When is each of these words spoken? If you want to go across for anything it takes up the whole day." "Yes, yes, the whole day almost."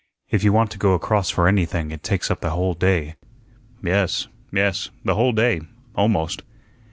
If 0.31 0.43
you 0.43 0.51
want 0.51 0.71
to 0.71 0.79
go 0.79 0.93
across 0.95 1.29
for 1.29 1.47
anything 1.47 1.91
it 1.91 2.01
takes 2.01 2.31
up 2.31 2.41
the 2.41 2.49
whole 2.49 2.73
day." 2.73 3.17
"Yes, 3.83 4.27
yes, 4.51 4.89
the 5.05 5.13
whole 5.13 5.31
day 5.31 5.61
almost." 5.93 6.41